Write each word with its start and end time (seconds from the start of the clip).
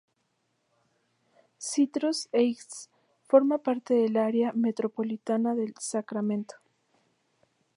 Citrus 1.59 2.27
Heights 2.33 2.89
forma 3.27 3.59
parte 3.59 3.93
del 3.93 4.17
área 4.17 4.51
metropolitana 4.53 5.53
de 5.53 5.71
Sacramento. 5.79 6.55